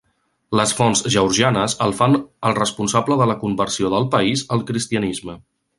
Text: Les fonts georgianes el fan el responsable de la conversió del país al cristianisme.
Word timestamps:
Les 0.59 0.71
fonts 0.79 1.03
georgianes 1.15 1.75
el 1.87 1.93
fan 1.99 2.17
el 2.51 2.57
responsable 2.61 3.21
de 3.21 3.31
la 3.33 3.39
conversió 3.47 3.95
del 3.97 4.13
país 4.19 4.47
al 4.57 4.69
cristianisme. 4.73 5.43